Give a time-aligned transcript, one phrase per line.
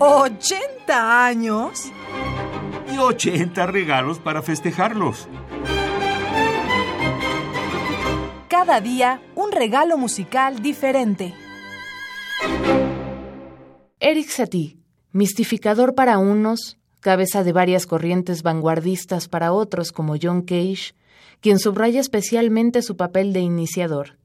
[0.00, 1.92] ¿80 años?
[2.90, 5.28] Y 80 regalos para festejarlos.
[8.48, 11.34] Cada día un regalo musical diferente.
[14.00, 14.78] Eric Satie,
[15.12, 20.94] mistificador para unos, cabeza de varias corrientes vanguardistas para otros como John Cage,
[21.42, 24.19] quien subraya especialmente su papel de iniciador.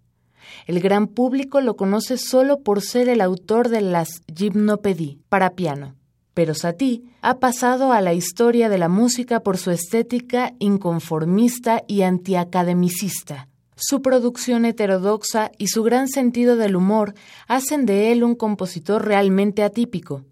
[0.68, 5.96] El gran público lo conoce solo por ser el autor de las Gymnopédies para piano.
[6.34, 12.02] Pero Satie ha pasado a la historia de la música por su estética inconformista y
[12.02, 13.48] antiacademicista.
[13.78, 17.14] Su producción heterodoxa y su gran sentido del humor
[17.48, 20.24] hacen de él un compositor realmente atípico.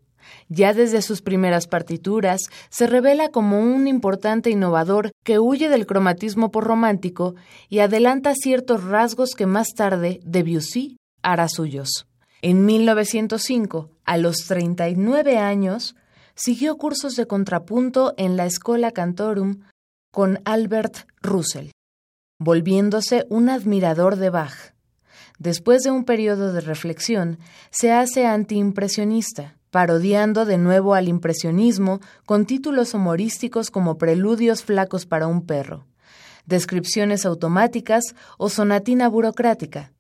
[0.49, 6.51] Ya desde sus primeras partituras se revela como un importante innovador que huye del cromatismo
[6.51, 7.35] por romántico
[7.69, 12.05] y adelanta ciertos rasgos que más tarde Debussy hará suyos.
[12.41, 15.95] En 1905, a los 39 años,
[16.35, 19.61] siguió cursos de contrapunto en la Schola Cantorum
[20.11, 21.69] con Albert Russell,
[22.39, 24.73] volviéndose un admirador de Bach.
[25.39, 27.39] Después de un periodo de reflexión,
[27.71, 35.25] se hace antiimpresionista, parodiando de nuevo al impresionismo con títulos humorísticos como Preludios flacos para
[35.25, 35.87] un perro,
[36.45, 39.91] Descripciones automáticas o Sonatina burocrática.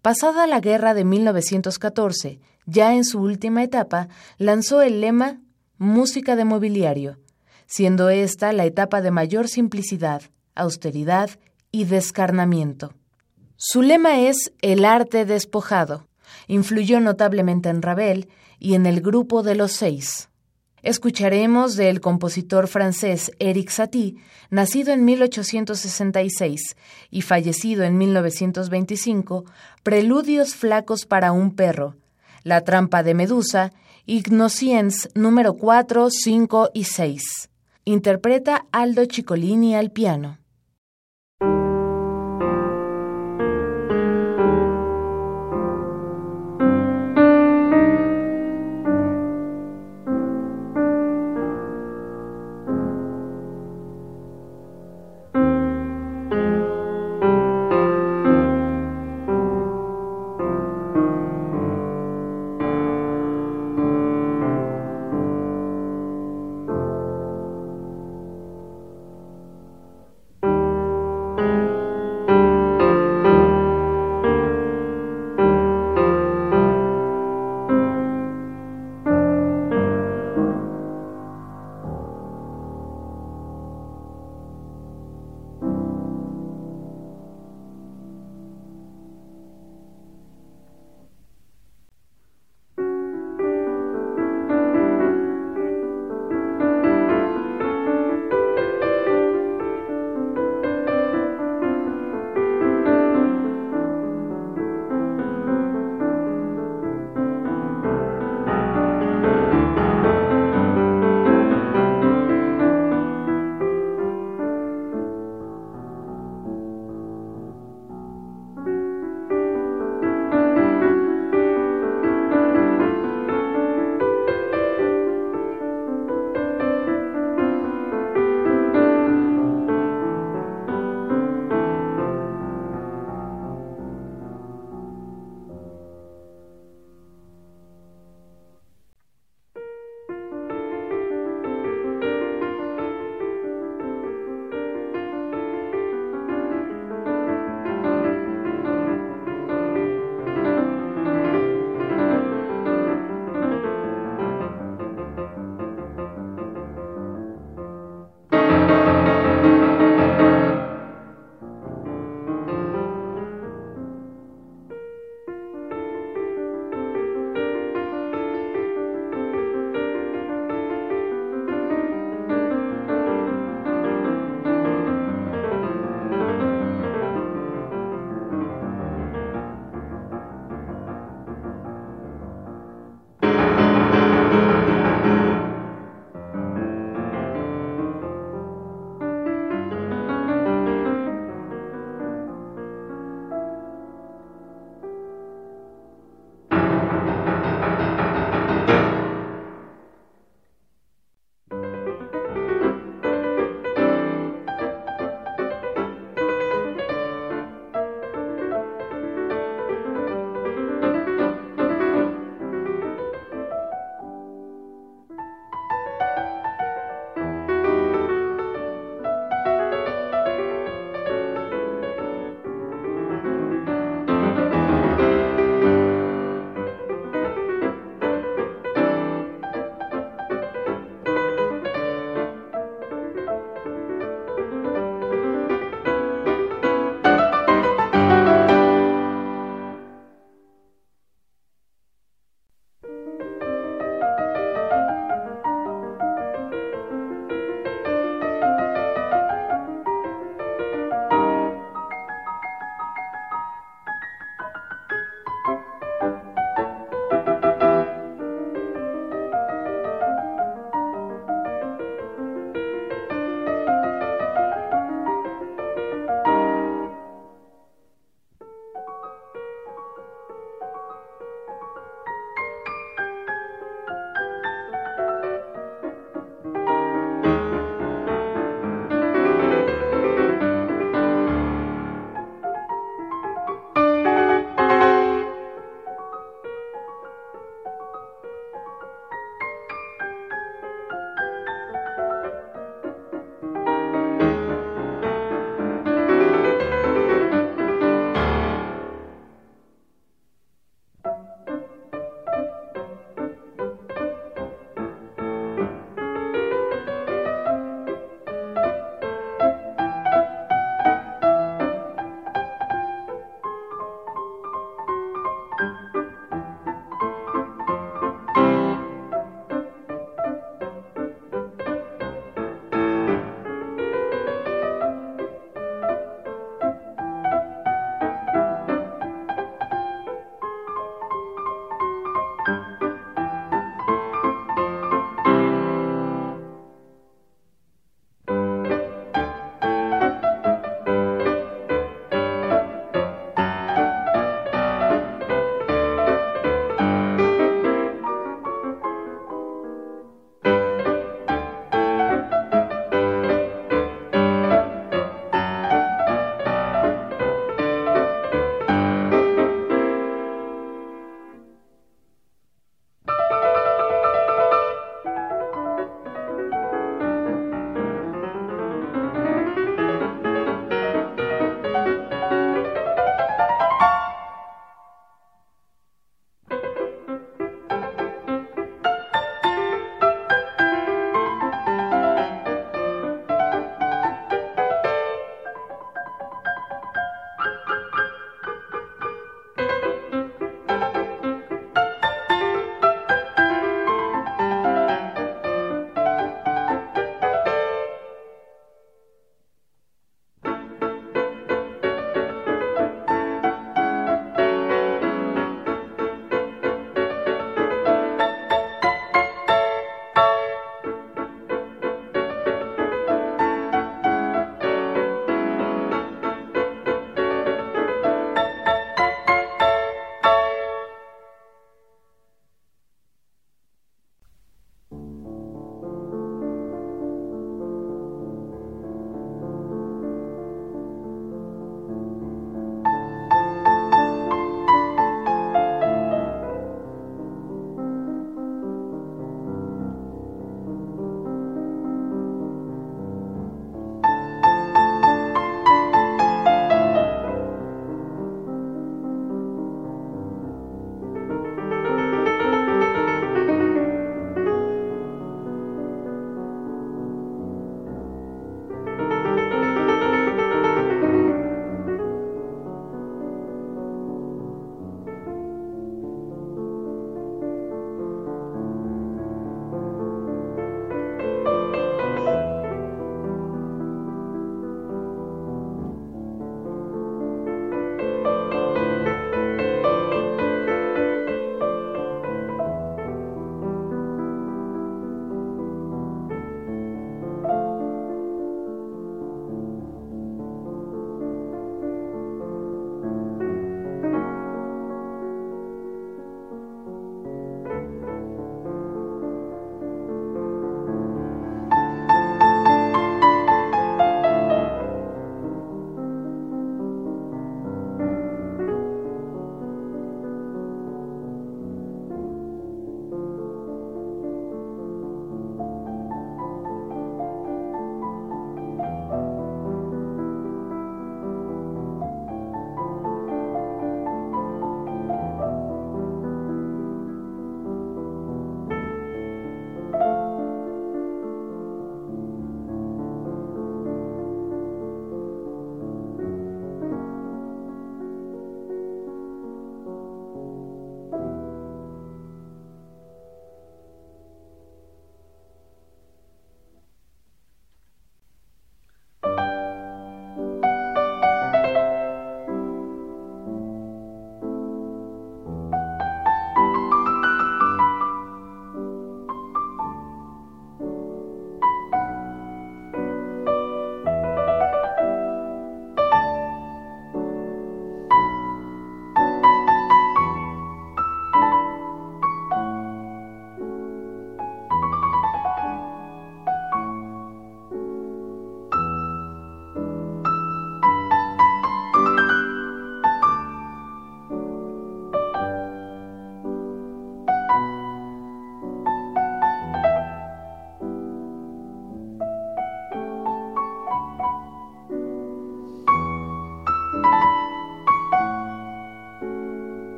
[0.00, 5.42] Pasada la guerra de 1914, ya en su última etapa, lanzó el lema
[5.76, 7.18] Música de mobiliario,
[7.66, 10.22] siendo esta la etapa de mayor simplicidad,
[10.54, 11.28] austeridad
[11.70, 12.94] y descarnamiento.
[13.56, 16.08] Su lema es el arte despojado.
[16.46, 18.28] Influyó notablemente en Ravel
[18.58, 20.28] y en el grupo de los seis.
[20.82, 24.16] Escucharemos del compositor francés Eric Satie,
[24.50, 26.76] nacido en 1866
[27.10, 29.44] y fallecido en 1925,
[29.82, 31.96] Preludios flacos para un perro,
[32.44, 33.72] La trampa de Medusa,
[34.06, 37.50] Ignociens número 4, 5 y 6.
[37.84, 40.38] Interpreta Aldo Ciccolini al piano.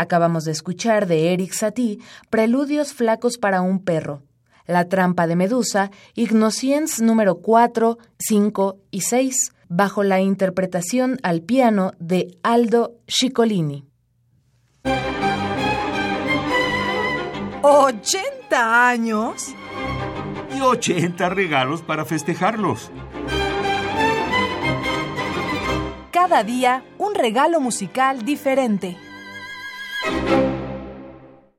[0.00, 1.98] Acabamos de escuchar de Eric Satie
[2.30, 4.22] Preludios flacos para un perro,
[4.64, 11.92] La trampa de Medusa, Ignociens número 4, 5 y 6, bajo la interpretación al piano
[11.98, 13.84] de Aldo Ciccolini.
[17.60, 19.54] ¿80 años?
[20.56, 22.90] Y 80 regalos para festejarlos.
[26.10, 28.96] Cada día un regalo musical diferente.
[30.02, 30.49] thank you